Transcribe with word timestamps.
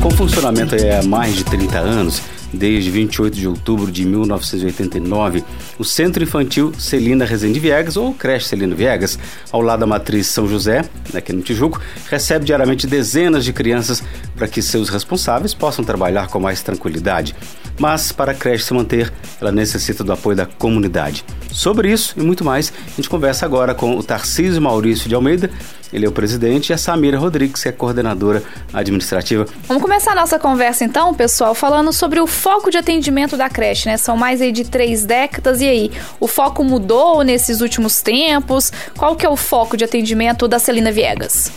Com 0.00 0.10
funcionamento 0.10 0.74
há 0.74 1.06
mais 1.06 1.34
de 1.34 1.44
30 1.44 1.78
anos, 1.78 2.22
Desde 2.56 2.90
28 2.90 3.34
de 3.36 3.48
outubro 3.48 3.90
de 3.90 4.04
1989, 4.04 5.44
o 5.78 5.84
Centro 5.84 6.22
Infantil 6.22 6.72
Celina 6.78 7.24
Rezende 7.24 7.58
Viegas, 7.58 7.96
ou 7.96 8.14
Creche 8.14 8.46
Celina 8.46 8.74
Viegas, 8.74 9.18
ao 9.50 9.60
lado 9.60 9.80
da 9.80 9.86
matriz 9.86 10.28
São 10.28 10.46
José, 10.46 10.84
aqui 11.12 11.32
no 11.32 11.42
Tijuco, 11.42 11.80
recebe 12.08 12.44
diariamente 12.44 12.86
dezenas 12.86 13.44
de 13.44 13.52
crianças 13.52 14.02
para 14.36 14.46
que 14.46 14.62
seus 14.62 14.88
responsáveis 14.88 15.52
possam 15.52 15.84
trabalhar 15.84 16.28
com 16.28 16.38
mais 16.38 16.62
tranquilidade. 16.62 17.34
Mas 17.78 18.12
para 18.12 18.32
a 18.32 18.34
creche 18.34 18.64
se 18.64 18.74
manter, 18.74 19.12
ela 19.40 19.50
necessita 19.50 20.04
do 20.04 20.12
apoio 20.12 20.36
da 20.36 20.46
comunidade. 20.46 21.24
Sobre 21.50 21.90
isso 21.90 22.14
e 22.16 22.22
muito 22.22 22.44
mais, 22.44 22.72
a 22.86 22.96
gente 22.96 23.08
conversa 23.08 23.44
agora 23.44 23.74
com 23.74 23.96
o 23.96 24.02
Tarcísio 24.02 24.62
Maurício 24.62 25.08
de 25.08 25.14
Almeida, 25.14 25.50
ele 25.92 26.04
é 26.04 26.08
o 26.08 26.12
presidente, 26.12 26.70
e 26.70 26.72
a 26.72 26.78
Samira 26.78 27.16
Rodrigues, 27.16 27.62
que 27.62 27.68
é 27.68 27.72
coordenadora 27.72 28.42
administrativa. 28.72 29.46
Vamos 29.68 29.80
começar 29.80 30.10
a 30.10 30.14
nossa 30.16 30.40
conversa 30.40 30.84
então, 30.84 31.14
pessoal, 31.14 31.54
falando 31.54 31.92
sobre 31.92 32.20
o 32.20 32.26
foco 32.44 32.70
de 32.70 32.76
atendimento 32.76 33.38
da 33.38 33.48
creche, 33.48 33.88
né? 33.88 33.96
São 33.96 34.18
mais 34.18 34.42
aí 34.42 34.52
de 34.52 34.64
três 34.64 35.06
décadas, 35.06 35.62
e 35.62 35.64
aí? 35.66 35.90
O 36.20 36.26
foco 36.26 36.62
mudou 36.62 37.22
nesses 37.22 37.62
últimos 37.62 38.02
tempos? 38.02 38.70
Qual 38.98 39.16
que 39.16 39.24
é 39.24 39.28
o 39.30 39.34
foco 39.34 39.78
de 39.78 39.84
atendimento 39.84 40.46
da 40.46 40.58
Celina 40.58 40.92
Viegas? 40.92 41.50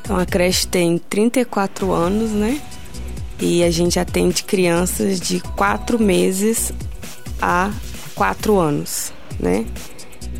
Então, 0.00 0.16
a 0.16 0.24
creche 0.24 0.64
tem 0.68 0.96
34 0.96 1.92
anos, 1.92 2.30
né? 2.30 2.60
E 3.40 3.64
a 3.64 3.70
gente 3.72 3.98
atende 3.98 4.44
crianças 4.44 5.18
de 5.18 5.40
4 5.56 6.00
meses 6.00 6.72
a 7.42 7.72
4 8.14 8.60
anos, 8.60 9.12
né? 9.40 9.66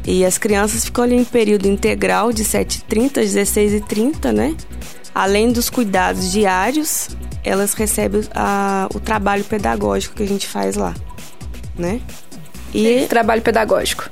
E 0.06 0.24
as 0.24 0.38
crianças 0.38 0.84
ficam 0.84 1.02
ali 1.02 1.16
em 1.16 1.24
período 1.24 1.66
integral 1.66 2.32
de 2.32 2.44
7h30 2.44 3.18
às 3.18 3.34
16h30, 3.34 4.30
né? 4.30 4.54
Além 5.12 5.50
dos 5.50 5.68
cuidados 5.68 6.30
diários, 6.30 7.08
elas 7.44 7.74
recebem 7.74 8.22
a, 8.34 8.88
o 8.94 9.00
trabalho 9.00 9.44
pedagógico 9.44 10.16
que 10.16 10.22
a 10.22 10.28
gente 10.28 10.46
faz 10.46 10.76
lá, 10.76 10.94
né? 11.76 12.00
E 12.72 13.06
trabalho 13.08 13.42
pedagógico. 13.42 14.08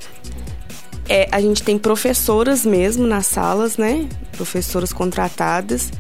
É, 1.09 1.29
a 1.31 1.41
gente 1.41 1.63
tem 1.63 1.79
professoras 1.79 2.67
mesmo 2.67 3.07
nas 3.07 3.27
salas, 3.27 3.77
né? 3.77 4.09
Professoras 4.33 4.93
contratadas 4.93 5.91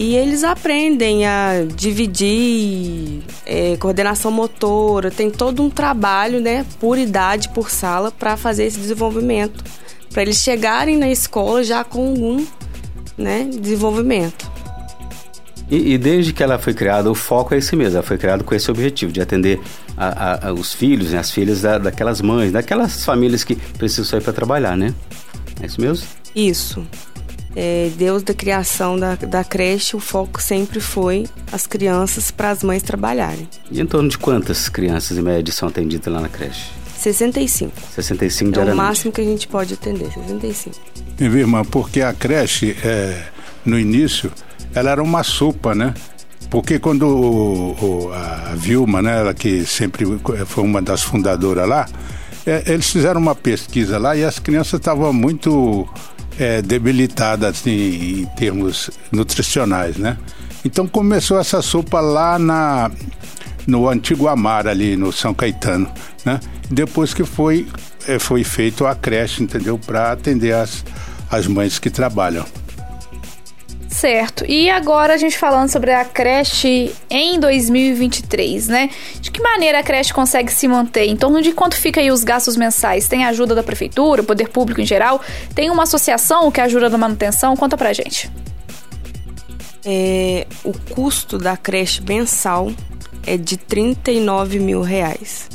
e 0.00 0.14
eles 0.14 0.44
aprendem 0.44 1.26
a 1.26 1.64
dividir 1.74 3.20
é, 3.44 3.76
coordenação 3.78 4.30
motora, 4.30 5.10
tem 5.10 5.28
todo 5.28 5.60
um 5.60 5.68
trabalho, 5.68 6.40
né, 6.40 6.64
por 6.78 6.96
idade, 6.96 7.48
por 7.48 7.68
sala, 7.68 8.12
para 8.12 8.36
fazer 8.36 8.64
esse 8.66 8.78
desenvolvimento. 8.78 9.64
Para 10.12 10.22
eles 10.22 10.36
chegarem 10.36 10.96
na 10.96 11.10
escola 11.10 11.64
já 11.64 11.82
com 11.82 12.10
algum 12.10 12.46
né, 13.16 13.50
desenvolvimento. 13.52 14.48
E, 15.70 15.94
e, 15.94 15.98
desde 15.98 16.32
que 16.32 16.42
ela 16.42 16.58
foi 16.58 16.72
criada, 16.72 17.10
o 17.10 17.14
foco 17.14 17.54
é 17.54 17.58
esse 17.58 17.76
mesmo. 17.76 17.96
Ela 17.96 18.02
foi 18.02 18.16
criada 18.16 18.42
com 18.42 18.54
esse 18.54 18.70
objetivo 18.70 19.12
de 19.12 19.20
atender 19.20 19.60
a, 19.96 20.06
a, 20.06 20.48
a, 20.48 20.52
os 20.52 20.72
filhos, 20.72 21.10
né, 21.10 21.18
as 21.18 21.30
filhas 21.30 21.62
da, 21.62 21.78
daquelas 21.78 22.20
mães, 22.20 22.52
daquelas 22.52 23.04
famílias 23.04 23.44
que 23.44 23.54
precisam 23.54 24.04
sair 24.04 24.22
para 24.22 24.32
trabalhar, 24.32 24.76
né? 24.76 24.94
É 25.60 25.66
isso 25.66 25.80
mesmo? 25.80 26.06
Isso 26.34 26.86
é, 27.60 27.90
Deus 27.96 28.22
da 28.22 28.32
criação 28.32 28.96
da, 28.96 29.16
da 29.16 29.42
creche, 29.42 29.96
o 29.96 29.98
foco 29.98 30.40
sempre 30.40 30.78
foi 30.78 31.26
as 31.50 31.66
crianças 31.66 32.30
para 32.30 32.50
as 32.50 32.62
mães 32.62 32.84
trabalharem. 32.84 33.48
E 33.68 33.80
em 33.80 33.86
torno 33.86 34.08
de 34.08 34.16
quantas 34.16 34.68
crianças 34.68 35.18
em 35.18 35.22
média 35.22 35.52
são 35.52 35.68
atendidas 35.68 36.12
lá 36.12 36.20
na 36.20 36.28
creche? 36.28 36.70
65. 36.96 37.72
65 37.94 38.52
diariamente. 38.52 38.80
É 38.80 38.82
o 38.82 38.86
máximo 38.86 39.12
que 39.12 39.20
a 39.20 39.24
gente 39.24 39.48
pode 39.48 39.74
atender, 39.74 40.12
65. 40.12 40.76
E, 41.18 41.24
irmã, 41.24 41.64
porque 41.64 42.00
a 42.00 42.12
creche, 42.12 42.76
é, 42.84 43.24
no 43.64 43.76
início, 43.76 44.30
ela 44.78 44.90
era 44.90 45.02
uma 45.02 45.22
sopa, 45.22 45.74
né? 45.74 45.94
Porque 46.50 46.78
quando 46.78 47.06
o, 47.06 47.72
o, 47.72 48.12
a 48.12 48.54
Vilma, 48.54 49.02
né, 49.02 49.18
ela 49.18 49.34
que 49.34 49.66
sempre 49.66 50.06
foi 50.46 50.64
uma 50.64 50.80
das 50.80 51.02
fundadoras 51.02 51.68
lá, 51.68 51.86
é, 52.46 52.62
eles 52.66 52.90
fizeram 52.90 53.20
uma 53.20 53.34
pesquisa 53.34 53.98
lá 53.98 54.16
e 54.16 54.24
as 54.24 54.38
crianças 54.38 54.80
estavam 54.80 55.12
muito 55.12 55.86
é, 56.38 56.62
debilitada 56.62 57.48
assim, 57.48 58.22
em 58.22 58.26
termos 58.36 58.90
nutricionais, 59.12 59.96
né? 59.96 60.16
Então 60.64 60.86
começou 60.86 61.38
essa 61.38 61.60
sopa 61.60 62.00
lá 62.00 62.38
na 62.38 62.90
no 63.66 63.86
antigo 63.86 64.28
Amar 64.28 64.66
ali 64.66 64.96
no 64.96 65.12
São 65.12 65.34
Caetano, 65.34 65.90
né? 66.24 66.40
Depois 66.70 67.12
que 67.12 67.24
foi 67.24 67.66
é, 68.06 68.18
foi 68.18 68.42
feito 68.42 68.86
a 68.86 68.94
creche, 68.94 69.42
entendeu? 69.42 69.78
Para 69.78 70.12
atender 70.12 70.54
as, 70.54 70.84
as 71.30 71.46
mães 71.46 71.78
que 71.78 71.90
trabalham. 71.90 72.46
Certo. 73.88 74.44
E 74.46 74.68
agora 74.68 75.14
a 75.14 75.16
gente 75.16 75.38
falando 75.38 75.70
sobre 75.70 75.92
a 75.92 76.04
creche 76.04 76.94
em 77.08 77.40
2023, 77.40 78.68
né? 78.68 78.90
De 79.20 79.30
que 79.30 79.42
maneira 79.42 79.80
a 79.80 79.82
creche 79.82 80.12
consegue 80.12 80.52
se 80.52 80.68
manter? 80.68 81.06
Em 81.06 81.16
torno 81.16 81.40
de 81.40 81.52
quanto 81.52 81.74
fica 81.74 82.00
aí 82.00 82.10
os 82.10 82.22
gastos 82.22 82.56
mensais? 82.56 83.08
Tem 83.08 83.24
ajuda 83.24 83.54
da 83.54 83.62
prefeitura, 83.62 84.22
poder 84.22 84.50
público 84.50 84.80
em 84.80 84.86
geral? 84.86 85.20
Tem 85.54 85.70
uma 85.70 85.84
associação 85.84 86.50
que 86.50 86.60
ajuda 86.60 86.90
na 86.90 86.98
manutenção? 86.98 87.56
Conta 87.56 87.76
pra 87.76 87.92
gente. 87.92 88.30
É, 89.84 90.46
o 90.62 90.72
custo 90.90 91.38
da 91.38 91.56
creche 91.56 92.02
mensal 92.02 92.70
é 93.26 93.38
de 93.38 93.56
39 93.56 94.58
mil 94.58 94.82
reais. 94.82 95.48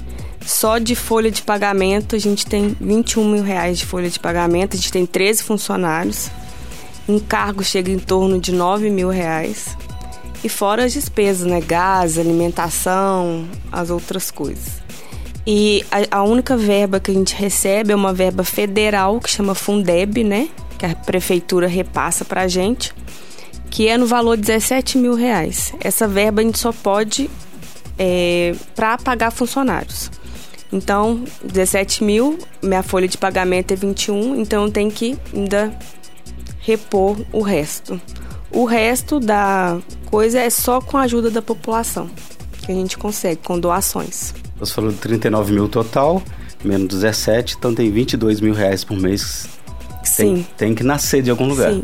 Só 0.43 0.79
de 0.79 0.95
folha 0.95 1.29
de 1.29 1.41
pagamento 1.43 2.15
a 2.15 2.19
gente 2.19 2.45
tem 2.45 2.75
21 2.81 3.29
mil 3.29 3.43
reais 3.43 3.77
de 3.77 3.85
folha 3.85 4.09
de 4.09 4.19
pagamento, 4.19 4.75
a 4.75 4.77
gente 4.77 4.91
tem 4.91 5.05
13 5.05 5.43
funcionários 5.43 6.29
encargo 7.07 7.63
chega 7.63 7.91
em 7.91 7.99
torno 7.99 8.39
de 8.39 8.51
9 8.51 8.89
mil 8.89 9.09
reais. 9.09 9.77
E 10.43 10.49
fora 10.49 10.83
as 10.83 10.93
despesas, 10.93 11.47
né? 11.47 11.61
Gás, 11.61 12.17
alimentação, 12.17 13.47
as 13.71 13.89
outras 13.89 14.29
coisas. 14.29 14.83
E 15.45 15.85
a, 15.91 16.19
a, 16.19 16.23
única 16.23 16.55
verba 16.55 16.99
que 16.99 17.11
a 17.11 17.13
gente 17.13 17.35
recebe 17.35 17.91
é 17.91 17.95
uma 17.95 18.13
verba 18.13 18.43
federal 18.43 19.19
que 19.19 19.29
chama 19.29 19.55
Fundeb, 19.55 20.23
né? 20.23 20.49
Que 20.77 20.85
a 20.85 20.95
prefeitura 20.95 21.67
repassa 21.67 22.23
pra 22.25 22.47
gente, 22.47 22.93
que 23.69 23.87
é 23.87 23.97
no 23.97 24.05
valor 24.05 24.35
de 24.35 24.43
17 24.43 24.97
mil 24.97 25.15
reais. 25.15 25.73
Essa 25.81 26.07
verba 26.07 26.41
a 26.41 26.45
gente 26.45 26.59
só 26.59 26.71
pode 26.71 27.29
é, 27.97 28.53
para 28.75 28.97
pagar 28.97 29.31
funcionários. 29.31 30.11
Então, 30.71 31.23
17 31.43 32.03
mil, 32.03 32.39
minha 32.61 32.81
folha 32.81 33.07
de 33.07 33.17
pagamento 33.17 33.71
é 33.71 33.75
21, 33.75 34.35
então 34.37 34.71
tem 34.71 34.89
que 34.89 35.15
ainda 35.33 35.71
repor 36.63 37.17
o 37.31 37.41
resto. 37.41 38.01
O 38.49 38.65
resto 38.65 39.19
da 39.19 39.79
coisa 40.05 40.39
é 40.39 40.49
só 40.49 40.79
com 40.79 40.97
a 40.97 41.01
ajuda 41.01 41.29
da 41.29 41.41
população 41.41 42.09
que 42.65 42.71
a 42.71 42.75
gente 42.75 42.97
consegue, 42.97 43.41
com 43.43 43.59
doações. 43.59 44.33
Você 44.57 44.73
falou 44.73 44.91
de 44.91 44.97
39 44.97 45.51
mil 45.51 45.67
total, 45.67 46.23
menos 46.63 46.87
17, 46.87 47.57
então 47.57 47.75
tem 47.75 47.91
22 47.91 48.39
mil 48.39 48.53
reais 48.53 48.83
por 48.83 48.97
mês. 48.97 49.47
Sim. 50.03 50.35
Tem, 50.35 50.69
tem 50.69 50.75
que 50.75 50.83
nascer 50.83 51.21
de 51.21 51.29
algum 51.29 51.47
lugar. 51.47 51.73
Sim. 51.73 51.83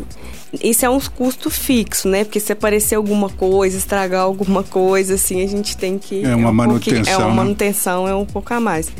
Isso 0.64 0.86
é 0.86 0.90
um 0.90 1.00
custo 1.00 1.50
fixo, 1.50 2.08
né? 2.08 2.24
Porque 2.24 2.40
se 2.40 2.52
aparecer 2.52 2.96
alguma 2.96 3.30
coisa, 3.30 3.78
estragar 3.78 4.22
alguma 4.22 4.64
coisa, 4.64 5.16
assim, 5.16 5.44
a 5.44 5.48
gente 5.48 5.78
tem 5.78 6.00
que. 6.00 6.24
É 6.24 6.36
uma 6.36 6.50
um 6.50 6.54
manutenção. 6.54 7.14
É 7.14 7.18
uma 7.18 7.30
né? 7.30 7.36
manutenção, 7.36 8.08
é 8.08 8.16
um 8.16 8.26
pouco 8.26 8.54
a 8.54 8.60
mais. 8.60 8.92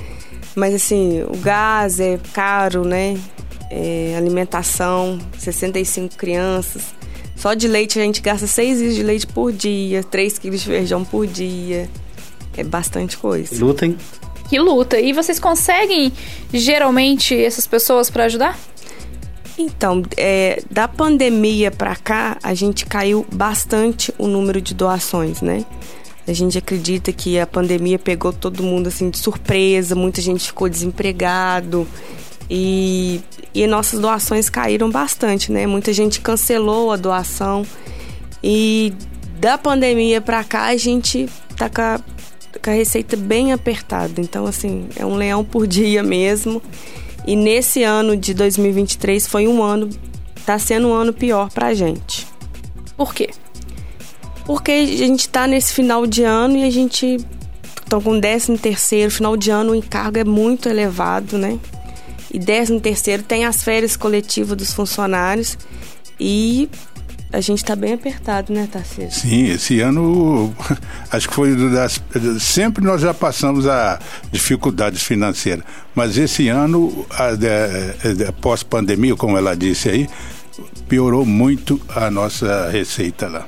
Mas 0.56 0.76
assim, 0.76 1.24
o 1.24 1.38
gás 1.38 2.00
é 2.00 2.20
caro, 2.34 2.84
né? 2.84 3.18
É, 3.70 4.16
alimentação, 4.18 5.20
65 5.38 6.16
crianças. 6.16 6.94
Só 7.36 7.54
de 7.54 7.68
leite 7.68 8.00
a 8.00 8.04
gente 8.04 8.22
gasta 8.22 8.48
6 8.48 8.80
litros 8.80 8.96
de 8.96 9.04
leite 9.04 9.28
por 9.28 9.52
dia, 9.52 10.04
3 10.04 10.38
quilos 10.40 10.62
de 10.62 10.66
feijão 10.68 11.06
por 11.06 11.26
dia. 11.26 11.90
É 12.58 12.64
bastante 12.64 13.18
coisa. 13.18 13.64
Lutem. 13.64 13.96
Que 14.50 14.60
luta. 14.60 15.00
E 15.00 15.14
vocês 15.14 15.40
conseguem 15.40 16.12
geralmente 16.52 17.40
essas 17.40 17.68
pessoas 17.68 18.10
para 18.10 18.26
ajudar? 18.26 18.60
Então, 19.58 20.02
é, 20.18 20.62
da 20.72 20.88
pandemia 20.88 21.70
para 21.70 21.96
cá, 21.96 22.38
a 22.42 22.54
gente 22.54 22.86
caiu 22.86 23.26
bastante 23.32 24.14
o 24.18 24.28
número 24.28 24.60
de 24.60 24.74
doações, 24.74 25.42
né? 25.42 25.66
A 26.28 26.34
gente 26.34 26.58
acredita 26.58 27.12
que 27.12 27.40
a 27.40 27.46
pandemia 27.46 28.00
pegou 28.00 28.32
todo 28.32 28.64
mundo 28.64 28.88
assim 28.88 29.10
de 29.10 29.18
surpresa, 29.18 29.96
muita 29.96 30.22
gente 30.22 30.48
ficou 30.48 30.70
desempregado 30.70 31.88
e, 32.50 33.22
e 33.54 33.68
nossas 33.68 34.00
doações 34.00 34.50
caíram 34.50 34.90
bastante, 34.90 35.52
né? 35.52 35.68
Muita 35.68 35.94
gente 35.94 36.20
cancelou 36.20 36.92
a 36.92 36.96
doação. 36.96 37.66
E 38.44 38.94
da 39.40 39.58
pandemia 39.58 40.20
para 40.20 40.44
cá 40.44 40.66
a 40.66 40.78
gente 40.78 41.30
tá 41.56 41.70
com 41.70 41.82
a, 41.82 42.00
com 42.64 42.70
a 42.70 42.74
receita 42.74 43.16
bem 43.16 43.54
apertada. 43.54 44.20
Então, 44.20 44.46
assim, 44.46 44.88
é 44.96 45.06
um 45.06 45.16
leão 45.16 45.44
por 45.44 45.66
dia 45.68 46.02
mesmo. 46.02 46.62
E 47.28 47.36
nesse 47.36 47.84
ano 47.84 48.18
de 48.18 48.34
2023 48.34 49.28
foi 49.28 49.48
um 49.48 49.62
ano, 49.62 49.90
tá 50.46 50.58
sendo 50.58 50.88
um 50.88 50.94
ano 50.94 51.14
pior 51.14 51.52
pra 51.52 51.74
gente. 51.74 52.26
Por 52.98 53.14
quê? 53.14 53.30
Porque 54.46 54.72
a 54.72 54.86
gente 54.86 55.30
tá 55.30 55.46
nesse 55.46 55.74
final 55.74 56.08
de 56.08 56.24
ano 56.24 56.58
e 56.58 56.64
a 56.64 56.72
gente 56.72 57.18
estão 57.84 58.02
com 58.02 58.20
13 58.20 58.58
terceiro, 58.58 59.12
final 59.12 59.38
de 59.38 59.52
ano 59.52 59.74
o 59.74 59.76
encargo 59.76 60.18
é 60.18 60.24
muito 60.24 60.68
elevado, 60.68 61.38
né? 61.38 61.60
E 62.32 62.40
13 62.40 62.80
terceiro 62.80 63.24
tem 63.24 63.46
as 63.46 63.64
férias 63.64 63.96
coletivas 63.96 64.58
dos 64.58 64.74
funcionários 64.74 65.58
e 66.20 66.70
a 67.32 67.42
gente 67.42 67.60
está 67.60 67.76
bem 67.76 67.94
apertado, 67.94 68.52
né, 68.52 68.68
Tarcísio? 68.72 69.12
Sim, 69.12 69.50
esse 69.50 69.80
ano 69.82 70.54
acho 71.12 71.30
que 71.30 71.36
foi 71.36 71.56
das. 71.70 72.02
Sempre 72.40 72.84
nós 72.84 73.02
já 73.02 73.14
passamos 73.14 73.68
a 73.68 74.00
dificuldades 74.32 75.04
financeiras, 75.04 75.64
mas 75.94 76.18
esse 76.18 76.48
ano, 76.48 77.06
após 78.28 78.64
pandemia, 78.64 79.16
como 79.16 79.38
ela 79.38 79.56
disse 79.56 79.90
aí, 79.90 80.10
piorou 80.88 81.24
muito 81.26 81.80
a 81.96 82.10
nossa 82.10 82.70
receita 82.70 83.28
lá. 83.28 83.46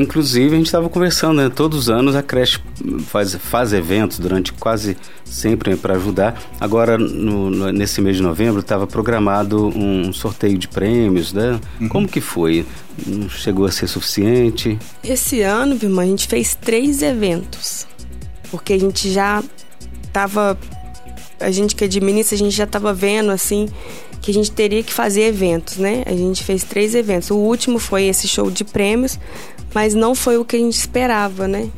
Inclusive, 0.00 0.54
a 0.54 0.56
gente 0.56 0.66
estava 0.66 0.88
conversando, 0.88 1.42
né? 1.42 1.50
Todos 1.54 1.78
os 1.78 1.90
anos 1.90 2.16
a 2.16 2.22
creche 2.22 2.58
faz, 3.06 3.34
faz 3.34 3.74
eventos 3.74 4.18
durante 4.18 4.50
quase 4.50 4.96
sempre 5.24 5.76
para 5.76 5.94
ajudar. 5.94 6.40
Agora, 6.58 6.96
no, 6.96 7.50
no, 7.50 7.70
nesse 7.70 8.00
mês 8.00 8.16
de 8.16 8.22
novembro, 8.22 8.60
estava 8.60 8.86
programado 8.86 9.68
um 9.68 10.10
sorteio 10.10 10.56
de 10.56 10.68
prêmios, 10.68 11.34
né? 11.34 11.60
Uhum. 11.78 11.88
Como 11.88 12.08
que 12.08 12.20
foi? 12.20 12.64
Não 13.06 13.28
chegou 13.28 13.66
a 13.66 13.70
ser 13.70 13.88
suficiente? 13.88 14.78
Esse 15.04 15.42
ano, 15.42 15.76
Vilma, 15.76 16.00
a 16.00 16.06
gente 16.06 16.26
fez 16.26 16.54
três 16.54 17.02
eventos. 17.02 17.86
Porque 18.50 18.72
a 18.72 18.80
gente 18.80 19.12
já 19.12 19.44
estava... 20.02 20.58
A 21.38 21.50
gente 21.50 21.74
que 21.74 21.84
administra, 21.84 22.34
a 22.34 22.38
gente 22.38 22.56
já 22.56 22.64
estava 22.64 22.92
vendo, 22.92 23.30
assim, 23.30 23.68
que 24.20 24.30
a 24.30 24.34
gente 24.34 24.50
teria 24.50 24.82
que 24.82 24.92
fazer 24.92 25.22
eventos, 25.22 25.76
né? 25.76 26.02
A 26.06 26.12
gente 26.12 26.42
fez 26.42 26.64
três 26.64 26.94
eventos. 26.94 27.30
O 27.30 27.36
último 27.36 27.78
foi 27.78 28.04
esse 28.04 28.28
show 28.28 28.50
de 28.50 28.64
prêmios, 28.64 29.18
mas 29.74 29.94
não 29.94 30.14
foi 30.14 30.36
o 30.36 30.44
que 30.44 30.56
a 30.56 30.58
gente 30.58 30.76
esperava, 30.76 31.46
né? 31.46 31.68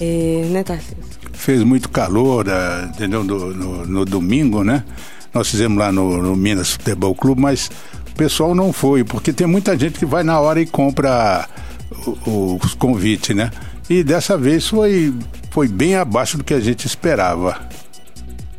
É, 0.00 0.48
né, 0.50 0.62
Tarcísio? 0.62 0.96
Fez 1.32 1.62
muito 1.62 1.88
calor, 1.88 2.48
ah, 2.48 2.90
entendeu? 2.92 3.22
No, 3.22 3.52
no, 3.52 3.86
no, 3.86 4.04
domingo, 4.04 4.64
né? 4.64 4.84
Nós 5.32 5.48
fizemos 5.50 5.78
lá 5.78 5.92
no, 5.92 6.22
no 6.22 6.36
Minas 6.36 6.72
Futebol 6.72 7.14
Clube, 7.14 7.40
mas 7.40 7.70
o 8.10 8.14
pessoal 8.16 8.54
não 8.54 8.72
foi, 8.72 9.04
porque 9.04 9.32
tem 9.32 9.46
muita 9.46 9.76
gente 9.78 9.98
que 9.98 10.06
vai 10.06 10.22
na 10.22 10.40
hora 10.40 10.60
e 10.60 10.66
compra 10.66 11.48
os 12.26 12.74
convites, 12.74 13.34
né? 13.34 13.50
E 13.88 14.02
dessa 14.02 14.36
vez 14.36 14.68
foi, 14.68 15.14
foi 15.50 15.68
bem 15.68 15.96
abaixo 15.96 16.38
do 16.38 16.44
que 16.44 16.54
a 16.54 16.60
gente 16.60 16.86
esperava. 16.86 17.68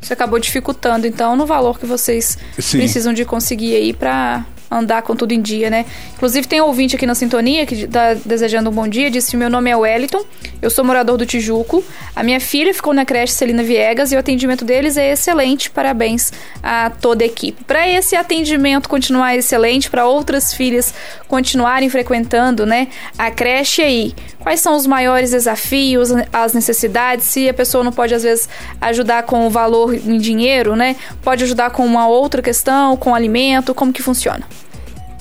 Isso 0.02 0.14
acabou 0.14 0.40
dificultando, 0.40 1.08
então, 1.08 1.36
no 1.36 1.46
valor 1.46 1.80
que 1.80 1.86
vocês 1.86 2.38
Sim. 2.60 2.78
precisam 2.78 3.12
de 3.12 3.26
conseguir 3.26 3.76
aí 3.76 3.92
para 3.92 4.46
andar 4.76 5.02
com 5.02 5.16
tudo 5.16 5.32
em 5.32 5.42
dia, 5.42 5.70
né? 5.70 5.86
Inclusive 6.16 6.48
tem 6.48 6.62
um 6.62 6.66
ouvinte 6.66 6.96
aqui 6.96 7.06
na 7.06 7.16
sintonia 7.16 7.66
que 7.66 7.88
tá 7.88 8.14
desejando 8.26 8.70
um 8.70 8.74
bom 8.74 8.88
dia, 8.88 9.10
disse: 9.10 9.36
"Meu 9.38 9.50
nome 9.50 9.70
é 9.70 9.76
Wellington, 9.76 10.24
eu 10.62 10.70
sou 10.70 10.84
morador 10.84 11.18
do 11.18 11.26
Tijuco. 11.26 11.84
A 12.16 12.24
minha 12.24 12.40
filha 12.40 12.74
ficou 12.74 12.94
na 12.94 13.06
creche 13.06 13.34
Celina 13.34 13.64
Viegas 13.64 14.12
e 14.12 14.16
o 14.16 14.20
atendimento 14.20 14.66
deles 14.66 14.98
é 14.98 15.12
excelente. 15.12 15.70
Parabéns 15.70 16.32
a 16.64 16.90
toda 16.90 17.24
a 17.24 17.28
equipe. 17.28 17.64
Para 17.66 17.88
esse 17.88 18.16
atendimento 18.16 18.90
continuar 18.90 19.36
excelente, 19.36 19.90
para 19.90 20.06
outras 20.06 20.54
filhas 20.54 20.94
continuarem 21.28 21.90
frequentando, 21.90 22.66
né, 22.66 22.88
a 23.18 23.30
creche 23.30 23.82
aí, 23.82 24.14
quais 24.46 24.62
são 24.62 24.78
os 24.78 24.86
maiores 24.86 25.32
desafios, 25.32 26.10
as 26.32 26.54
necessidades? 26.54 27.26
Se 27.26 27.50
a 27.50 27.54
pessoa 27.54 27.84
não 27.84 27.92
pode 27.92 28.14
às 28.14 28.22
vezes 28.22 28.48
ajudar 28.80 29.24
com 29.24 29.48
o 29.48 29.50
valor 29.50 29.96
em 29.96 30.20
dinheiro, 30.20 30.76
né? 30.76 30.96
Pode 31.24 31.44
ajudar 31.44 31.72
com 31.72 31.84
uma 31.84 32.08
outra 32.08 32.44
questão, 32.44 32.96
com 32.96 33.16
alimento, 33.16 33.74
como 33.74 33.92
que 33.92 34.04
funciona? 34.04 34.48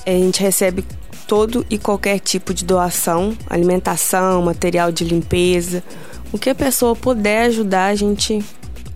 A 0.05 0.11
gente 0.11 0.39
recebe 0.43 0.85
todo 1.27 1.65
e 1.71 1.79
qualquer 1.79 2.19
tipo 2.19 2.53
de 2.53 2.63
doação, 2.63 3.35
alimentação, 3.49 4.43
material 4.43 4.91
de 4.91 5.03
limpeza, 5.03 5.83
o 6.31 6.37
que 6.37 6.51
a 6.51 6.55
pessoa 6.55 6.95
puder 6.95 7.47
ajudar, 7.47 7.87
a 7.87 7.95
gente 7.95 8.45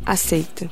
aceita. 0.06 0.70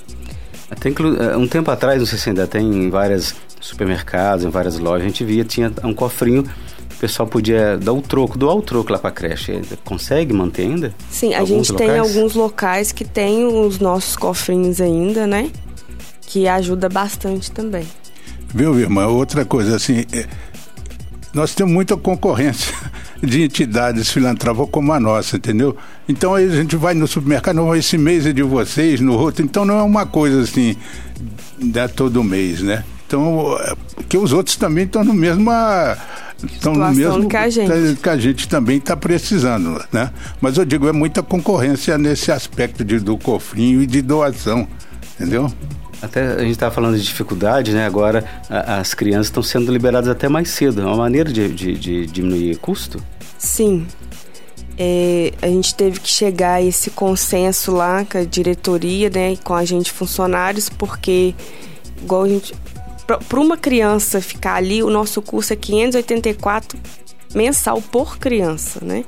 Tem 0.80 0.94
é, 1.20 1.36
um 1.36 1.48
tempo 1.48 1.72
atrás, 1.72 1.98
não 1.98 2.06
sei 2.06 2.20
se 2.20 2.30
ainda 2.30 2.46
tem 2.46 2.64
em 2.64 2.90
vários 2.92 3.34
supermercados, 3.60 4.46
em 4.46 4.50
várias 4.50 4.78
lojas, 4.78 5.02
a 5.02 5.08
gente 5.08 5.26
via, 5.26 5.44
tinha 5.44 5.74
um 5.84 5.96
cofrinho 5.96 6.48
o 6.98 7.00
pessoal 7.00 7.30
podia 7.30 7.78
dar 7.78 7.94
o 7.94 8.02
troco, 8.02 8.40
doar 8.40 8.56
o 8.56 8.62
troco 8.62 8.92
lá 8.92 8.98
para 8.98 9.10
a 9.10 9.14
creche. 9.14 9.62
Consegue 9.86 10.34
manter 10.34 10.64
ainda? 10.64 10.94
Sim, 11.12 11.36
a 11.36 11.46
gente 11.46 11.72
locais? 11.72 11.92
tem 11.92 12.00
alguns 12.00 12.34
locais 12.34 12.92
que 12.92 13.06
tem 13.06 13.46
os 13.46 13.78
nossos 13.78 14.16
cofrinhos 14.16 14.82
ainda, 14.82 15.28
né? 15.28 15.52
Que 16.22 16.48
ajuda 16.48 16.90
bastante 16.90 17.52
também. 17.52 17.86
Viu, 18.52 18.80
irmã? 18.80 19.06
Outra 19.06 19.46
coisa, 19.46 19.76
assim, 19.76 20.06
é, 20.12 20.26
nós 21.36 21.54
temos 21.54 21.72
muita 21.72 21.96
concorrência 21.96 22.74
de 23.22 23.44
entidades 23.44 24.12
filantrópicas 24.12 24.72
como 24.72 24.92
a 24.92 25.00
nossa, 25.00 25.38
entendeu? 25.38 25.78
Então 26.10 26.34
aí 26.34 26.46
a 26.46 26.56
gente 26.56 26.76
vai 26.76 26.96
no 26.96 27.06
supermercado, 27.06 27.58
não, 27.58 27.76
esse 27.76 27.96
mês 27.96 28.26
é 28.26 28.34
de 28.34 28.42
vocês, 28.42 29.00
no 29.00 29.14
outro, 29.14 29.46
então 29.46 29.64
não 29.64 29.78
é 29.78 29.84
uma 29.84 30.08
coisa 30.08 30.42
assim, 30.42 30.76
né, 31.60 31.88
todo 31.88 32.24
mês, 32.24 32.62
né? 32.62 32.84
Então, 33.06 33.56
é, 33.62 33.74
que 34.10 34.18
os 34.18 34.34
outros 34.34 34.58
também 34.58 34.84
estão 34.84 35.04
no 35.04 35.14
mesmo 35.14 35.50
estão 36.46 36.74
no 36.74 36.92
mesmo 36.94 37.28
que 37.28 37.38
a 37.38 37.50
gente, 37.50 38.00
que 38.02 38.10
a 38.10 38.18
gente 38.18 38.48
também 38.48 38.78
está 38.78 38.96
precisando, 38.96 39.84
né? 39.92 40.12
Mas 40.40 40.58
eu 40.58 40.66
digo, 40.66 40.88
é 40.88 40.92
muita 40.92 41.24
concorrência 41.24 41.98
nesse 41.98 42.32
aspecto 42.32 42.84
de, 42.84 43.00
do 43.00 43.18
cofrinho 43.18 43.82
e 43.82 43.88
de 43.88 44.02
doação, 44.02 44.68
entendeu? 45.16 45.52
Até 46.02 46.34
a 46.34 46.40
gente 46.40 46.52
estava 46.52 46.74
falando 46.74 46.96
de 46.96 47.04
dificuldade, 47.04 47.74
né? 47.74 47.86
Agora 47.86 48.24
a, 48.50 48.78
as 48.78 48.94
crianças 48.94 49.28
estão 49.28 49.42
sendo 49.42 49.72
liberadas 49.72 50.10
até 50.10 50.30
mais 50.30 50.50
cedo. 50.50 50.82
É 50.82 50.86
uma 50.86 50.98
maneira 50.98 51.32
de, 51.32 51.48
de, 51.50 51.74
de 51.74 52.06
diminuir 52.06 52.58
custo? 52.58 53.02
Sim. 53.38 53.88
É, 54.78 55.34
a 55.42 55.48
gente 55.48 55.74
teve 55.74 56.00
que 56.00 56.08
chegar 56.08 56.54
a 56.54 56.62
esse 56.62 56.92
consenso 56.92 57.72
lá 57.72 58.06
com 58.06 58.20
a 58.20 58.24
diretoria, 58.24 59.10
né? 59.10 59.34
E 59.34 59.38
com 59.38 59.56
a 59.56 59.66
gente 59.66 59.92
funcionários, 59.92 60.70
porque 60.70 61.34
igual 62.02 62.24
a 62.24 62.30
gente. 62.30 62.54
Para 63.08 63.40
uma 63.40 63.56
criança 63.56 64.22
ficar 64.22 64.56
ali, 64.56 64.84
o 64.84 64.90
nosso 64.90 65.22
curso 65.22 65.54
é 65.54 65.56
584 65.56 66.78
mensal 67.34 67.82
por 67.82 68.18
criança, 68.18 68.84
né? 68.84 69.06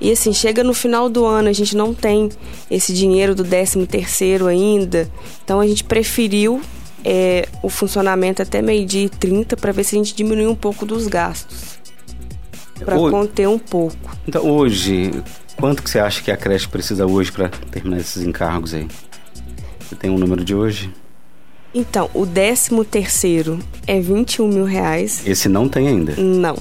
E 0.00 0.10
assim, 0.10 0.32
chega 0.32 0.64
no 0.64 0.72
final 0.72 1.08
do 1.08 1.26
ano, 1.26 1.48
a 1.48 1.52
gente 1.52 1.76
não 1.76 1.92
tem 1.92 2.30
esse 2.70 2.92
dinheiro 2.92 3.34
do 3.34 3.44
13 3.44 3.86
terceiro 3.86 4.46
ainda. 4.46 5.08
Então 5.44 5.60
a 5.60 5.66
gente 5.66 5.84
preferiu 5.84 6.60
é, 7.04 7.46
o 7.62 7.68
funcionamento 7.68 8.40
até 8.40 8.62
meio-dia 8.62 9.04
e 9.04 9.08
30 9.08 9.56
para 9.56 9.72
ver 9.72 9.84
se 9.84 9.94
a 9.94 9.98
gente 9.98 10.14
diminui 10.14 10.46
um 10.46 10.54
pouco 10.54 10.86
dos 10.86 11.06
gastos. 11.06 11.78
Para 12.82 12.96
conter 12.96 13.46
um 13.46 13.58
pouco. 13.58 13.94
Então 14.26 14.48
hoje, 14.48 15.10
quanto 15.56 15.82
que 15.82 15.90
você 15.90 15.98
acha 15.98 16.22
que 16.22 16.30
a 16.30 16.36
creche 16.36 16.66
precisa 16.66 17.06
hoje 17.06 17.30
para 17.30 17.50
terminar 17.50 17.98
esses 17.98 18.22
encargos 18.22 18.72
aí? 18.72 18.88
Você 19.80 19.94
tem 19.96 20.10
um 20.10 20.18
número 20.18 20.42
de 20.42 20.54
hoje? 20.54 20.90
Então, 21.74 22.10
o 22.12 22.26
13 22.26 22.84
terceiro 22.84 23.58
é 23.86 24.00
21 24.00 24.48
mil 24.48 24.64
reais. 24.64 25.26
Esse 25.26 25.48
não 25.48 25.68
tem 25.68 25.88
ainda? 25.88 26.14
Não, 26.16 26.56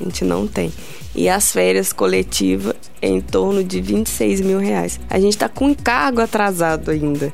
a 0.00 0.04
gente 0.04 0.24
não 0.24 0.46
tem 0.46 0.72
e 1.16 1.30
as 1.30 1.50
férias 1.50 1.92
coletivas 1.92 2.74
em 3.00 3.20
torno 3.20 3.64
de 3.64 3.80
26 3.80 4.42
mil 4.42 4.58
reais. 4.58 5.00
A 5.08 5.18
gente 5.18 5.32
está 5.32 5.48
com 5.48 5.70
encargo 5.70 6.20
atrasado 6.20 6.90
ainda, 6.90 7.32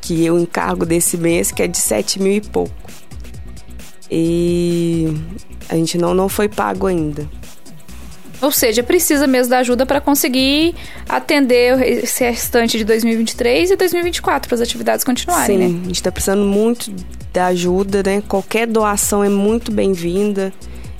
que 0.00 0.30
o 0.30 0.38
encargo 0.38 0.86
desse 0.86 1.16
mês 1.16 1.50
que 1.50 1.62
é 1.62 1.66
de 1.66 1.78
7 1.78 2.22
mil 2.22 2.32
e 2.32 2.40
pouco. 2.40 2.72
E 4.08 5.12
a 5.68 5.74
gente 5.74 5.98
não, 5.98 6.14
não 6.14 6.28
foi 6.28 6.48
pago 6.48 6.86
ainda. 6.86 7.28
Ou 8.40 8.52
seja, 8.52 8.82
precisa 8.82 9.26
mesmo 9.26 9.50
da 9.50 9.58
ajuda 9.58 9.86
para 9.86 10.00
conseguir 10.00 10.74
atender 11.08 11.80
esse 11.82 12.24
restante 12.24 12.76
de 12.76 12.84
2023 12.84 13.70
e 13.70 13.76
2024 13.76 14.48
para 14.48 14.54
as 14.54 14.60
atividades 14.60 15.04
continuarem, 15.04 15.58
Sim, 15.58 15.58
né? 15.58 15.66
a 15.66 15.86
gente 15.86 15.96
está 15.96 16.12
precisando 16.12 16.44
muito 16.44 16.92
da 17.32 17.46
ajuda, 17.46 18.02
né? 18.04 18.22
Qualquer 18.26 18.66
doação 18.66 19.22
é 19.22 19.28
muito 19.28 19.70
bem-vinda 19.70 20.52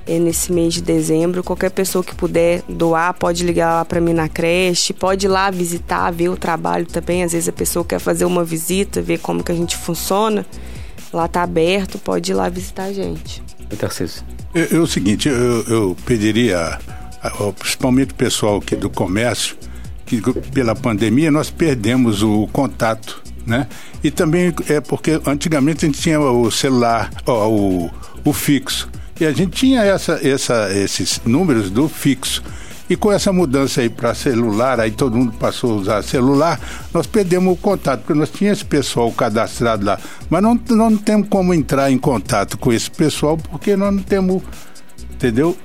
é, 0.07 0.19
nesse 0.19 0.53
mês 0.53 0.75
de 0.75 0.83
dezembro. 0.83 1.43
Qualquer 1.43 1.71
pessoa 1.71 2.05
que 2.05 2.15
puder 2.15 2.63
doar 2.69 3.15
pode 3.15 3.45
ligar 3.45 3.75
lá 3.75 3.85
para 3.85 4.01
mim 4.01 4.13
na 4.13 4.29
creche, 4.29 4.93
pode 4.93 5.27
ir 5.27 5.29
lá 5.29 5.51
visitar, 5.51 6.11
ver 6.11 6.29
o 6.29 6.37
trabalho 6.37 6.87
também. 6.87 7.23
Às 7.23 7.33
vezes 7.33 7.49
a 7.49 7.53
pessoa 7.53 7.85
quer 7.85 7.99
fazer 7.99 8.25
uma 8.25 8.45
visita, 8.45 9.03
ver 9.03 9.19
como 9.19 9.43
que 9.43 9.53
a 9.53 9.55
gente 9.55 9.77
funciona. 9.77 10.47
Lá 11.13 11.29
tá 11.29 11.43
aberto, 11.43 11.99
pode 11.99 12.33
ir 12.33 12.35
lá 12.35 12.49
visitar 12.49 12.85
a 12.85 12.93
gente. 12.93 13.43
Tarcísio. 13.79 14.23
É, 14.55 14.75
é 14.75 14.79
o 14.79 14.87
seguinte, 14.87 15.29
eu, 15.29 15.63
eu 15.65 15.97
pediria, 16.07 16.79
principalmente 17.59 18.13
o 18.13 18.15
pessoal 18.15 18.57
aqui 18.59 18.77
do 18.77 18.91
comércio, 18.91 19.57
que 20.05 20.21
pela 20.53 20.75
pandemia 20.75 21.31
nós 21.31 21.51
perdemos 21.51 22.23
o 22.23 22.47
contato, 22.53 23.23
né? 23.47 23.67
E 24.03 24.11
também 24.11 24.55
é 24.69 24.81
porque 24.81 25.21
antigamente 25.27 25.85
a 25.85 25.89
gente 25.89 26.01
tinha 26.01 26.21
o 26.21 26.51
celular, 26.51 27.11
ó, 27.27 27.49
o, 27.49 27.91
o 28.25 28.33
fixo. 28.33 28.89
E 29.19 29.25
a 29.25 29.33
gente 29.33 29.53
tinha 29.53 29.83
essa, 29.83 30.21
essa, 30.27 30.69
esses 30.73 31.21
números 31.25 31.71
do 31.71 31.89
fixo. 31.89 32.43
E 32.89 32.95
com 32.95 33.11
essa 33.11 33.33
mudança 33.33 33.81
aí 33.81 33.89
para 33.89 34.15
celular, 34.15 34.79
aí 34.79 34.93
todo 34.93 35.17
mundo 35.17 35.33
passou 35.33 35.73
a 35.73 35.77
usar 35.77 36.03
celular, 36.03 36.61
nós 36.95 37.05
perdemos 37.05 37.53
o 37.53 37.57
contato, 37.57 38.01
porque 38.01 38.17
nós 38.17 38.31
tínhamos 38.31 38.61
esse 38.61 38.65
pessoal 38.65 39.11
cadastrado 39.11 39.85
lá. 39.85 39.99
Mas 40.31 40.41
não, 40.41 40.61
não 40.71 40.97
temos 40.97 41.29
como 41.29 41.53
entrar 41.53 41.91
em 41.91 41.99
contato 41.99 42.57
com 42.57 42.73
esse 42.73 42.89
pessoal, 42.89 43.37
porque 43.37 43.75
nós 43.75 43.93
não 43.93 44.03
temos, 44.03 44.41
entendeu? 45.13 45.57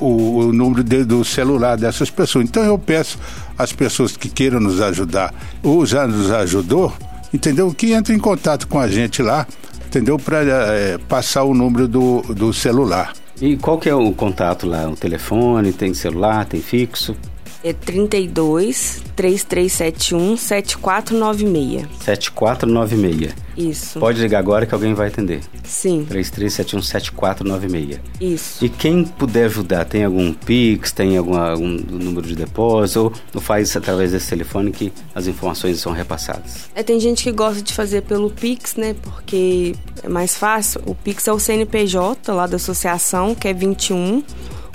O, 0.00 0.38
o 0.38 0.52
número 0.52 0.82
de, 0.82 1.04
do 1.04 1.22
celular 1.24 1.76
dessas 1.76 2.08
pessoas. 2.10 2.46
Então 2.46 2.64
eu 2.64 2.78
peço 2.78 3.18
às 3.58 3.70
pessoas 3.70 4.16
que 4.16 4.30
queiram 4.30 4.58
nos 4.58 4.80
ajudar, 4.80 5.34
ou 5.62 5.84
já 5.84 6.06
nos 6.06 6.30
ajudou, 6.30 6.90
entendeu? 7.34 7.70
Que 7.74 7.92
entre 7.92 8.14
em 8.14 8.18
contato 8.18 8.66
com 8.66 8.78
a 8.78 8.88
gente 8.88 9.22
lá 9.22 9.46
entendeu? 9.90 10.16
Para 10.16 10.38
é, 10.42 10.98
passar 10.98 11.42
o 11.42 11.52
número 11.52 11.88
do, 11.88 12.22
do 12.22 12.52
celular. 12.52 13.12
E 13.42 13.56
qual 13.56 13.78
que 13.78 13.88
é 13.88 13.94
o 13.94 14.12
contato 14.12 14.66
lá? 14.66 14.88
O 14.88 14.94
telefone, 14.94 15.72
tem 15.72 15.92
celular, 15.92 16.44
tem 16.44 16.62
fixo? 16.62 17.16
É 17.62 17.72
32 17.72 19.02
3371 19.14 20.36
7496. 20.36 21.86
7496. 22.02 23.34
Isso. 23.56 24.00
Pode 24.00 24.20
ligar 24.20 24.38
agora 24.38 24.64
que 24.64 24.72
alguém 24.72 24.94
vai 24.94 25.08
atender. 25.08 25.40
Sim. 25.62 26.06
3371 26.08 26.82
7496. 26.82 28.00
Isso. 28.20 28.64
E 28.64 28.68
quem 28.68 29.04
puder 29.04 29.44
ajudar, 29.44 29.84
tem 29.84 30.04
algum 30.04 30.32
Pix, 30.32 30.92
tem 30.92 31.18
algum, 31.18 31.36
algum 31.36 31.68
número 31.68 32.26
de 32.26 32.34
depósito, 32.34 33.12
ou 33.34 33.40
faz 33.40 33.76
através 33.76 34.12
desse 34.12 34.28
telefone 34.28 34.70
que 34.70 34.90
as 35.14 35.26
informações 35.26 35.78
são 35.80 35.92
repassadas? 35.92 36.70
É, 36.74 36.82
tem 36.82 36.98
gente 36.98 37.22
que 37.22 37.32
gosta 37.32 37.60
de 37.60 37.74
fazer 37.74 38.02
pelo 38.02 38.30
Pix, 38.30 38.76
né? 38.76 38.94
Porque 39.02 39.74
é 40.02 40.08
mais 40.08 40.34
fácil. 40.34 40.80
O 40.86 40.94
Pix 40.94 41.28
é 41.28 41.32
o 41.32 41.38
CNPJ 41.38 42.32
lá 42.32 42.46
da 42.46 42.56
associação, 42.56 43.34
que 43.34 43.48
é 43.48 43.52
21 43.52 44.22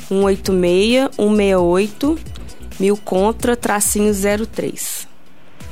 186 0.08 1.10
168 1.16 2.35
mil 2.80 2.98
contra 2.98 3.56
tracinho 3.56 4.14
03. 4.14 5.08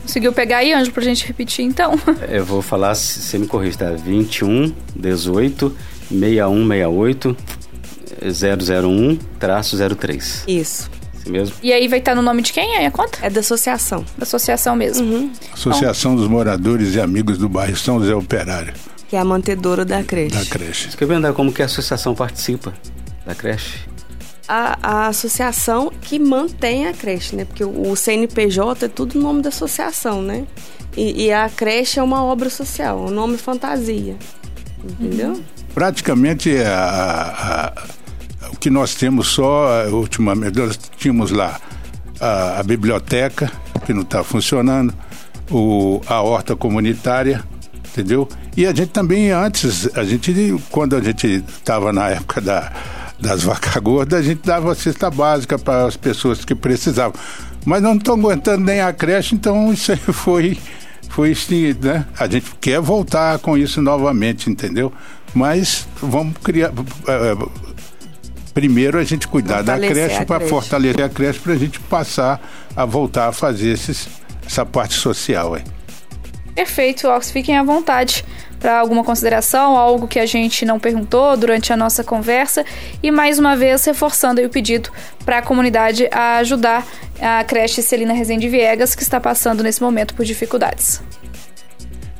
Conseguiu 0.04 0.34
pegar 0.34 0.58
aí, 0.58 0.74
Anjo, 0.74 0.92
pra 0.92 1.02
gente 1.02 1.26
repetir 1.26 1.64
então? 1.64 1.94
Eu 2.30 2.46
vou 2.46 2.62
falar, 2.62 2.94
você 2.94 3.38
me 3.38 3.48
corrige, 3.48 3.78
tá? 3.78 3.92
21 3.92 4.74
18 4.96 5.76
6168 6.10 7.38
001 8.22 9.18
traço 9.40 9.78
03. 9.96 10.44
Isso. 10.48 10.92
Assim 11.14 11.32
mesmo? 11.32 11.56
E 11.64 11.72
aí 11.72 11.88
vai 11.88 12.00
estar 12.00 12.14
no 12.16 12.22
nome 12.22 12.42
de 12.42 12.52
quem 12.52 12.76
aí 12.76 12.86
a 12.86 12.92
conta? 12.92 13.18
É 13.22 13.30
da 13.30 13.40
associação. 13.40 14.06
Da 14.18 14.24
associação 14.24 14.76
mesmo. 14.76 15.06
Uhum. 15.06 15.32
Associação 15.54 16.16
dos 16.16 16.28
Moradores 16.28 16.96
e 16.96 17.00
Amigos 17.00 17.38
do 17.38 17.48
Bairro 17.48 17.78
São 17.78 18.00
José 18.00 18.14
Operário. 18.14 18.74
Que 19.08 19.16
é 19.16 19.20
a 19.20 19.26
mantedora 19.26 19.86
da 19.86 20.04
creche. 20.04 20.36
Da 20.36 20.46
creche. 20.46 20.92
Você 20.92 20.98
quer 20.98 21.06
ver 21.08 21.34
como 21.34 21.54
que 21.54 21.62
a 21.62 21.66
associação 21.66 22.14
participa 22.14 22.74
da 23.26 23.34
creche? 23.34 23.93
A, 24.48 24.78
a, 24.82 25.08
associação 25.08 25.92
que 26.02 26.20
mantém 26.20 26.88
a 26.88 26.94
creche, 26.94 27.36
né? 27.36 27.46
Porque 27.46 27.64
o, 27.64 27.96
CNPJ 27.96 28.86
é 28.86 28.90
tudo 28.90 29.20
nome 29.20 29.42
da 29.42 29.50
associação, 29.50 30.22
né? 30.22 30.46
E, 30.96 31.26
e, 31.26 31.32
a 31.32 31.50
creche 31.50 32.00
é 32.00 32.04
uma 32.04 32.24
obra 32.24 32.50
social, 32.50 33.06
um 33.06 33.10
nome 33.10 33.38
fantasia. 33.38 34.16
Entendeu? 34.84 35.30
Uhum. 35.30 35.44
Praticamente 35.74 36.56
a, 36.58 37.74
a, 38.42 38.50
o 38.50 38.58
que 38.58 38.70
nós 38.70 38.94
temos 38.94 39.28
só, 39.28 39.88
ultimamente, 39.90 40.60
nós 40.60 40.78
tínhamos 40.98 41.32
lá 41.32 41.60
a, 42.20 42.62
biblioteca, 42.64 43.52
que 43.86 43.94
não 43.94 44.02
está 44.04 44.24
funcionando, 44.24 44.94
o, 45.50 46.02
a 46.06 46.22
horta 46.22 46.56
comunitária, 46.56 47.44
entendeu? 47.90 48.28
E 48.56 48.66
a 48.66 48.74
gente 48.74 48.90
também 48.90 49.32
antes, 49.32 49.90
a 49.98 50.04
gente, 50.04 50.34
quando 50.70 50.96
a 50.96 51.02
gente 51.02 51.44
estava 51.48 51.92
na 51.92 52.10
época 52.10 52.40
da 52.40 52.72
das 53.24 53.44
vacas 53.44 53.74
gordas, 53.82 54.20
a 54.20 54.22
gente 54.22 54.42
dava 54.46 54.76
cesta 54.76 55.10
básica 55.10 55.58
para 55.58 55.86
as 55.86 55.96
pessoas 55.96 56.44
que 56.44 56.54
precisavam. 56.54 57.20
Mas 57.66 57.82
não 57.82 57.96
estão 57.96 58.16
aguentando 58.16 58.66
nem 58.66 58.82
a 58.82 58.92
creche, 58.92 59.34
então 59.34 59.72
isso 59.72 59.92
aí 59.94 59.98
foi, 60.14 60.58
foi 61.10 61.32
assim, 61.32 61.74
né? 61.82 62.06
A 62.20 62.28
gente 62.28 62.54
quer 62.60 62.80
voltar 62.82 63.40
com 63.40 63.58
isso 63.58 63.82
novamente, 63.82 64.50
entendeu? 64.50 64.92
Mas 65.34 65.88
vamos 66.02 66.38
criar. 66.44 66.72
Uh, 66.72 67.50
primeiro 68.54 69.00
a 69.00 69.04
gente 69.04 69.28
cuidar 69.28 69.64
da 69.64 69.80
creche 69.80 70.26
para 70.26 70.46
fortalecer 70.46 71.04
a 71.04 71.10
creche 71.10 71.40
para 71.40 71.54
a 71.54 71.58
gente 71.58 71.80
passar 71.80 72.40
a 72.76 72.86
voltar 72.86 73.30
a 73.30 73.32
fazer 73.32 73.70
esses, 73.70 74.08
essa 74.46 74.66
parte 74.66 74.94
social 74.94 75.56
aí. 75.56 75.64
Perfeito, 76.54 77.08
Ox, 77.08 77.32
fiquem 77.32 77.58
à 77.58 77.64
vontade 77.64 78.24
para 78.64 78.80
alguma 78.80 79.04
consideração, 79.04 79.78
algo 79.78 80.08
que 80.08 80.18
a 80.18 80.26
gente 80.26 80.66
não 80.66 80.80
perguntou 80.80 81.36
durante 81.36 81.74
a 81.74 81.76
nossa 81.76 82.02
conversa 82.02 82.64
e 83.04 83.12
mais 83.12 83.38
uma 83.38 83.58
vez 83.58 83.84
reforçando 83.84 84.42
o 84.42 84.50
pedido 84.50 84.90
para 85.26 85.40
a 85.40 85.42
comunidade 85.42 86.08
a 86.10 86.38
ajudar 86.38 86.88
a 87.20 87.44
creche 87.44 87.82
Celina 87.82 88.14
Rezende 88.14 88.48
Viegas 88.48 88.96
que 88.96 89.04
está 89.04 89.20
passando 89.20 89.62
nesse 89.62 89.82
momento 89.82 90.14
por 90.14 90.24
dificuldades. 90.24 91.02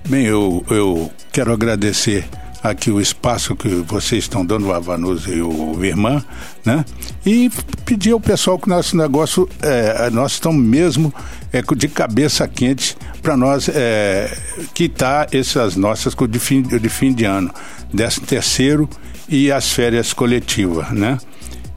Bem, 0.10 0.26
eu, 0.26 0.62
eu 0.70 1.10
quero 1.32 1.54
agradecer 1.54 2.26
aqui 2.62 2.92
o 2.92 3.00
espaço 3.00 3.56
que 3.56 3.70
vocês 3.70 4.26
estão 4.26 4.46
dando, 4.46 4.68
o 4.68 4.74
Avanusa 4.74 5.30
e 5.30 5.42
o 5.42 5.82
Irmã, 5.82 6.22
né? 6.66 6.84
E 7.26 7.50
pedir 7.86 8.12
ao 8.12 8.20
pessoal 8.20 8.60
que 8.60 8.68
nosso 8.68 8.98
negócio, 8.98 9.48
é, 9.62 10.10
nós 10.10 10.34
estamos 10.34 10.62
mesmo 10.62 11.14
é, 11.54 11.62
de 11.62 11.88
cabeça 11.88 12.46
quente 12.50 12.98
para 13.24 13.38
nós 13.38 13.70
é, 13.70 14.38
quitar 14.74 15.34
essas 15.34 15.78
nossas 15.78 16.14
de 16.30 16.40
fim 16.40 16.62
de, 16.62 16.90
fim 16.90 17.14
de 17.14 17.24
ano, 17.24 17.52
décimo 17.92 18.28
terceiro 18.28 18.90
e 19.30 19.50
as 19.50 19.72
férias 19.72 20.12
coletivas, 20.12 20.92
né? 20.92 21.18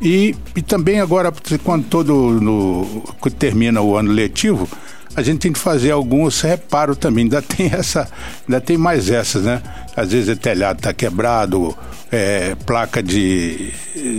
E, 0.03 0.35
e 0.55 0.61
também 0.61 1.01
agora, 1.01 1.33
quando 1.63 1.87
todo 1.87 2.13
no, 2.41 3.03
termina 3.39 3.81
o 3.81 3.97
ano 3.97 4.11
letivo, 4.11 4.69
a 5.15 5.23
gente 5.23 5.39
tem 5.39 5.53
que 5.53 5.59
fazer 5.59 5.93
alguns 5.93 6.43
reparos 6.43 6.99
também. 6.99 7.25
Ainda 7.25 7.41
tem 7.41 7.71
essa, 7.73 8.09
ainda 8.47 8.61
tem 8.61 8.77
mais 8.77 9.09
essas, 9.09 9.45
né? 9.45 9.63
Às 9.97 10.13
vezes 10.13 10.37
o 10.37 10.39
telhado 10.39 10.79
está 10.79 10.93
quebrado, 10.93 11.75
é, 12.11 12.55
placa 12.67 13.03
de 13.03 13.73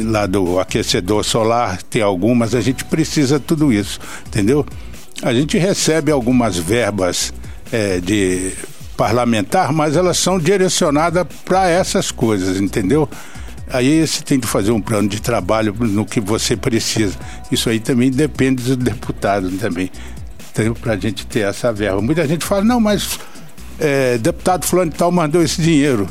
lá 0.06 0.26
do 0.26 0.60
aquecedor 0.60 1.24
solar 1.24 1.82
tem 1.84 2.02
algumas, 2.02 2.56
a 2.56 2.62
gente 2.62 2.84
precisa 2.86 3.40
tudo 3.40 3.72
isso, 3.72 4.00
entendeu? 4.26 4.66
A 5.22 5.34
gente 5.34 5.58
recebe 5.58 6.12
algumas 6.12 6.58
verbas 6.58 7.34
é, 7.72 8.00
de 8.00 8.52
parlamentar, 8.96 9.72
mas 9.72 9.96
elas 9.96 10.18
são 10.18 10.40
direcionadas 10.40 11.26
para 11.46 11.70
essas 11.70 12.12
coisas, 12.12 12.60
entendeu? 12.60 13.08
Aí 13.70 14.06
você 14.06 14.24
tem 14.24 14.40
que 14.40 14.48
fazer 14.48 14.72
um 14.72 14.82
plano 14.82 15.10
de 15.10 15.22
trabalho 15.22 15.76
no 15.78 16.06
que 16.06 16.20
você 16.22 16.56
precisa. 16.56 17.16
Isso 17.52 17.70
aí 17.70 17.80
também 17.80 18.10
depende 18.10 18.64
do 18.64 18.76
deputado 18.78 19.50
também, 19.52 19.92
para 20.82 20.94
a 20.94 20.98
gente 20.98 21.28
ter 21.28 21.42
essa 21.42 21.72
verba. 21.74 22.02
Muita 22.02 22.28
gente 22.28 22.46
fala, 22.46 22.64
não, 22.64 22.80
mas 22.80 23.20
é, 23.80 24.18
deputado 24.18 24.66
fulano 24.66 24.92
e 24.92 24.96
tal 24.96 25.12
mandou 25.12 25.44
esse 25.44 25.62
dinheiro. 25.62 26.08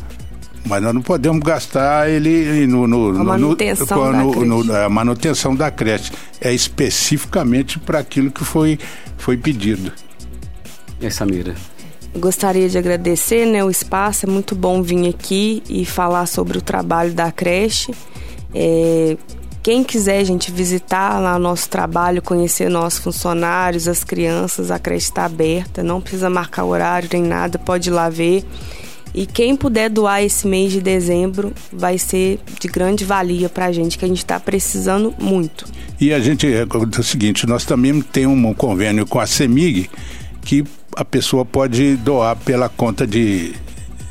Mas 0.66 0.82
nós 0.82 0.92
não 0.92 1.00
podemos 1.00 1.42
gastar 1.42 2.11
ele 2.11 2.66
no, 2.66 2.87
no, 2.88 3.20
a 3.20 3.25
manutenção, 3.25 4.12
no, 4.12 4.44
no, 4.44 4.64
no, 4.64 4.76
a 4.76 4.88
manutenção 4.88 5.54
da 5.54 5.70
creche. 5.70 6.12
É 6.40 6.52
especificamente 6.52 7.78
para 7.78 8.00
aquilo 8.00 8.30
que 8.30 8.44
foi, 8.44 8.78
foi 9.16 9.37
pedido. 9.37 9.92
E 11.00 11.11
Samira? 11.11 11.54
Gostaria 12.16 12.68
de 12.68 12.78
agradecer 12.78 13.46
né, 13.46 13.62
o 13.62 13.70
espaço, 13.70 14.26
é 14.26 14.28
muito 14.28 14.54
bom 14.54 14.82
vir 14.82 15.08
aqui 15.08 15.62
e 15.68 15.85
falar 15.85 16.26
sobre 16.26 16.58
o 16.58 16.62
trabalho 16.62 17.12
da 17.12 17.30
creche. 17.30 17.94
É, 18.54 19.16
quem 19.62 19.85
quiser, 19.85 20.25
gente, 20.25 20.50
visitar 20.50 21.20
lá 21.20 21.37
o 21.37 21.38
nosso 21.38 21.68
trabalho, 21.68 22.23
conhecer 22.23 22.70
nossos 22.70 23.00
funcionários, 23.00 23.87
as 23.87 24.02
crianças, 24.02 24.70
a 24.70 24.78
creche 24.78 25.06
está 25.06 25.26
aberta, 25.26 25.82
não 25.82 26.00
precisa 26.00 26.30
marcar 26.30 26.64
horário 26.64 27.08
nem 27.12 27.23
nada, 27.23 27.58
pode 27.58 27.90
ir 27.90 27.92
lá 27.92 28.08
ver. 28.08 28.44
E 29.14 29.25
quem 29.25 29.56
puder 29.56 29.88
doar 29.88 30.22
esse 30.22 30.46
mês 30.46 30.72
de 30.72 30.80
dezembro 30.80 31.52
vai 31.72 31.96
ser 31.96 32.38
de 32.60 32.68
grande 32.68 33.04
valia 33.04 33.48
para 33.48 33.66
a 33.66 33.72
gente, 33.72 33.96
que 33.96 34.04
a 34.04 34.08
gente 34.08 34.18
está 34.18 34.38
precisando 34.38 35.14
muito. 35.18 35.66
E 36.00 36.12
a 36.12 36.20
gente, 36.20 36.46
é, 36.46 36.62
é 36.62 37.00
o 37.00 37.02
seguinte, 37.02 37.46
nós 37.46 37.64
também 37.64 38.00
temos 38.02 38.38
um 38.38 38.54
convênio 38.54 39.06
com 39.06 39.18
a 39.18 39.26
CEMIG, 39.26 39.88
que 40.42 40.64
a 40.94 41.04
pessoa 41.04 41.44
pode 41.44 41.96
doar 41.96 42.36
pela 42.36 42.68
conta 42.68 43.06
de, 43.06 43.54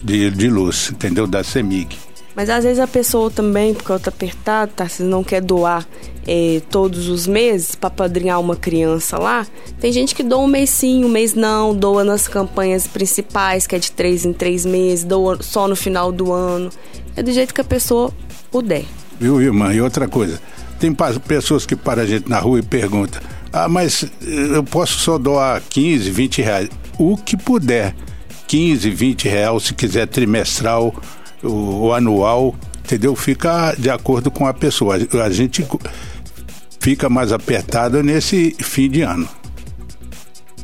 de, 0.02 0.32
de 0.32 0.50
luz, 0.50 0.90
entendeu? 0.92 1.28
Da 1.28 1.44
CEMIG. 1.44 1.98
Mas 2.36 2.50
às 2.50 2.64
vezes 2.64 2.80
a 2.80 2.88
pessoa 2.88 3.32
também, 3.32 3.74
porque 3.74 3.92
ela 3.92 4.00
tá 4.00 4.10
apertada, 4.10 4.72
tá, 4.76 4.90
se 4.90 5.04
não 5.04 5.24
quer 5.24 5.42
doar 5.42 5.88
é, 6.28 6.62
todos 6.70 7.08
os 7.08 7.26
meses 7.26 7.76
para 7.76 7.90
padrinhar 7.90 8.40
uma 8.42 8.56
criança 8.56 9.18
lá, 9.18 9.48
tem 9.80 9.92
gente 9.92 10.14
que 10.14 10.22
doa 10.22 10.40
um 10.40 10.48
mês 10.48 10.70
sim, 10.70 11.06
um 11.06 11.10
mês 11.10 11.34
não, 11.34 11.74
doa 11.74 12.04
nas 12.04 12.28
campanhas 12.28 12.88
principais, 12.88 13.66
que 13.66 13.76
é 13.76 13.80
de 13.80 13.92
três 13.92 14.26
em 14.26 14.34
três 14.34 14.66
meses, 14.66 15.06
doa 15.06 15.42
só 15.42 15.68
no 15.68 15.76
final 15.76 16.12
do 16.12 16.34
ano. 16.34 16.70
É 17.16 17.24
do 17.24 17.32
jeito 17.32 17.54
que 17.54 17.62
a 17.62 17.66
pessoa 17.66 18.12
puder. 18.52 18.84
Viu, 19.18 19.42
irmã? 19.42 19.74
E 19.74 19.80
outra 19.80 20.08
coisa, 20.08 20.42
tem 20.78 20.94
pessoas 21.26 21.66
que 21.66 21.76
param 21.76 22.04
a 22.04 22.06
gente 22.06 22.30
na 22.30 22.40
rua 22.40 22.60
e 22.60 22.62
perguntam, 22.62 23.22
ah, 23.54 23.70
mas 23.70 24.06
eu 24.22 24.64
posso 24.66 25.00
só 25.00 25.18
doar 25.18 25.62
15, 25.70 26.12
20 26.12 26.42
reais. 26.42 26.70
O 26.98 27.16
que 27.16 27.38
puder, 27.38 27.96
15, 28.48 28.90
20 28.90 29.30
reais, 29.30 29.64
se 29.64 29.74
quiser 29.74 30.08
trimestral 30.08 30.94
o, 31.44 31.88
o 31.88 31.94
anual, 31.94 32.56
entendeu? 32.84 33.16
Fica 33.16 33.74
de 33.78 33.90
acordo 33.90 34.30
com 34.30 34.48
a 34.48 34.54
pessoa. 34.54 34.96
A 34.96 35.30
gente 35.30 35.66
fica 36.80 37.10
mais 37.10 37.32
apertada 37.32 38.04
nesse 38.04 38.56
fim 38.60 38.90
de 38.90 39.02
ano. 39.02 39.28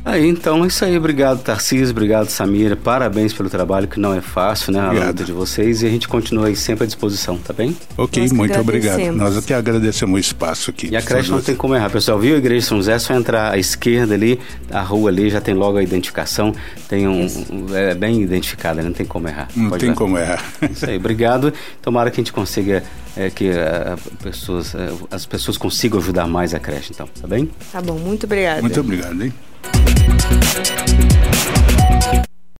Aí, 0.04 0.28
então, 0.28 0.64
é 0.64 0.66
isso 0.66 0.84
aí. 0.84 0.96
Obrigado, 0.98 1.40
Tarcísio. 1.42 1.90
Obrigado, 1.90 2.28
Samira. 2.28 2.74
Parabéns 2.74 3.32
pelo 3.32 3.48
trabalho, 3.48 3.86
que 3.86 4.00
não 4.00 4.12
é 4.12 4.20
fácil, 4.20 4.72
né? 4.72 4.80
A 4.80 4.86
Obrigado. 4.86 5.06
luta 5.08 5.24
de 5.24 5.32
vocês. 5.32 5.80
E 5.82 5.86
a 5.86 5.90
gente 5.90 6.08
continua 6.08 6.48
aí 6.48 6.56
sempre 6.56 6.82
à 6.84 6.86
disposição, 6.88 7.38
tá 7.38 7.52
bem? 7.52 7.76
Ok, 7.96 8.20
Nós 8.20 8.32
muito 8.32 8.58
obrigado. 8.58 9.00
Nós 9.12 9.36
aqui 9.36 9.54
agradecemos 9.54 10.16
o 10.16 10.18
espaço 10.18 10.70
aqui. 10.70 10.88
E 10.88 10.96
a 10.96 11.02
creche 11.02 11.30
não 11.30 11.40
tem 11.40 11.54
como 11.54 11.76
errar. 11.76 11.88
Pessoal, 11.88 12.18
viu 12.18 12.34
a 12.34 12.38
Igreja 12.38 12.60
de 12.60 12.66
São 12.66 12.78
José? 12.78 12.94
É 12.94 12.98
só 12.98 13.14
entrar 13.14 13.52
à 13.52 13.58
esquerda 13.58 14.14
ali, 14.14 14.40
a 14.72 14.80
rua 14.82 15.08
ali, 15.08 15.30
já 15.30 15.40
tem 15.40 15.54
logo 15.54 15.78
a 15.78 15.82
identificação. 15.82 16.52
Tem 16.88 17.06
um. 17.06 17.24
um- 17.24 17.66
é 17.76 17.94
bem 17.94 18.20
identificada, 18.22 18.82
né? 18.82 18.88
não 18.88 18.94
tem 18.94 19.06
como 19.06 19.28
errar. 19.28 19.48
Não 19.54 19.70
Pode 19.70 19.80
tem 19.82 19.90
ver. 19.90 19.96
como 19.96 20.18
errar. 20.18 20.44
Isso 20.68 20.84
aí, 20.84 20.96
obrigado. 20.96 21.52
Tomara 21.80 22.10
que 22.10 22.20
a 22.20 22.22
gente 22.24 22.32
consiga 22.32 22.82
é, 23.16 23.30
que 23.30 23.48
eh, 23.50 23.94
pessoas, 24.20 24.74
eh, 24.74 24.90
as 25.12 25.24
pessoas 25.26 25.56
consigam 25.56 26.00
ajudar 26.00 26.26
mais 26.26 26.54
a 26.54 26.58
creche, 26.58 26.90
então, 26.92 27.06
tá 27.20 27.28
bem? 27.28 27.48
Tá 27.70 27.80
bom, 27.80 27.98
muito 27.98 28.24
obrigada. 28.26 28.60
Muito 28.62 28.80
obrigado, 28.80 29.22
hein? 29.22 29.32
Thank 29.62 31.11